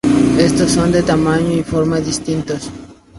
Estos 0.39 0.71
son 0.71 0.91
de 0.91 1.03
tamaños 1.03 1.53
y 1.59 1.63
formas 1.63 2.03
distintos. 2.03 2.71